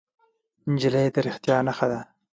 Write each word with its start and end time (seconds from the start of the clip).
نجلۍ 0.71 1.07
د 1.13 1.15
رښتیا 1.25 1.57
نښه 1.67 1.87
ده. 1.91 1.99